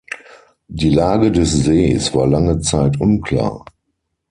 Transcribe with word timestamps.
Die 0.67 0.89
Lage 0.89 1.31
des 1.31 1.51
Sees 1.63 2.11
war 2.15 2.25
lange 2.25 2.59
Zeit 2.61 2.99
unklar. 2.99 3.63